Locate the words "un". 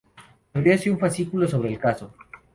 0.89-0.97